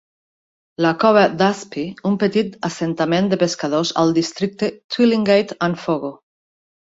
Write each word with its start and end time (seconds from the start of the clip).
La 0.83 0.91
cova 1.01 1.25
d"Aspey, 1.41 1.91
un 2.11 2.15
petit 2.23 2.55
assentament 2.69 3.29
de 3.35 3.39
pescadors 3.43 3.93
al 4.05 4.15
districte 4.17 4.71
Twillingate 4.97 5.59
and 5.69 5.79
Fogo. 5.85 6.13